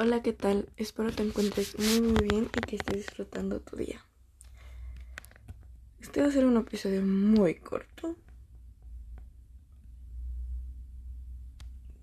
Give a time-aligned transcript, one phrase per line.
[0.00, 0.68] Hola, ¿qué tal?
[0.76, 4.00] Espero te encuentres muy muy bien y que estés disfrutando tu día.
[5.98, 8.14] Este va a ser un episodio muy corto.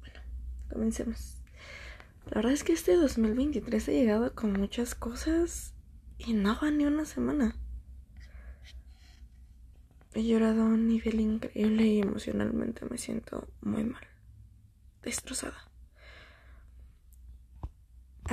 [0.02, 0.20] Bueno,
[0.70, 1.38] comencemos.
[2.26, 5.74] La verdad es que este 2023 ha llegado con muchas cosas
[6.18, 7.56] y no va ni una semana.
[10.14, 14.06] He llorado a un nivel increíble y emocionalmente me siento muy mal,
[15.02, 15.72] destrozada.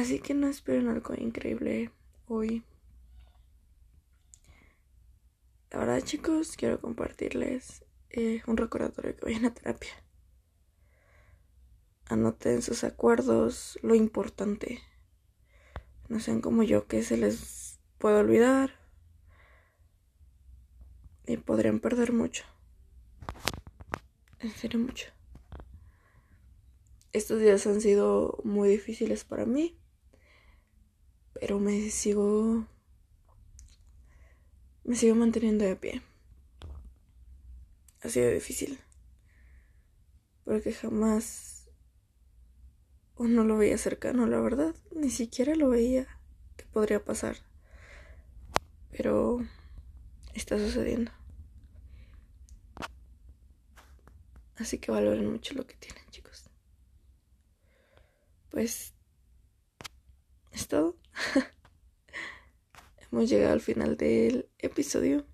[0.03, 1.92] Así que no esperen algo increíble
[2.27, 2.65] hoy.
[5.70, 9.93] La verdad chicos, quiero compartirles eh, un recordatorio que vayan a terapia.
[12.07, 14.80] Anoten sus acuerdos, lo importante.
[16.09, 18.73] No sean como yo que se les puede olvidar
[21.29, 22.43] y podrían perder mucho.
[24.41, 25.07] En serio mucho.
[27.12, 29.79] Estos días han sido muy difíciles para mí
[31.42, 32.65] pero me sigo
[34.85, 36.01] me sigo manteniendo de pie.
[38.01, 38.79] Ha sido difícil.
[40.45, 41.68] Porque jamás
[43.16, 44.73] uno lo veía cercano, la verdad.
[44.95, 46.07] Ni siquiera lo veía
[46.57, 47.35] que podría pasar.
[48.93, 49.40] Pero
[50.35, 51.10] está sucediendo.
[54.54, 56.48] Así que valoren mucho lo que tienen, chicos.
[58.48, 58.95] Pues
[60.52, 61.02] es todo.
[63.12, 65.26] Hemos llegado al final del episodio.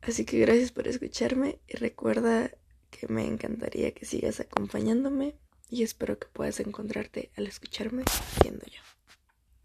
[0.00, 2.50] Así que gracias por escucharme y recuerda
[2.90, 5.36] que me encantaría que sigas acompañándome
[5.70, 8.04] y espero que puedas encontrarte al escucharme
[8.40, 8.80] siendo yo.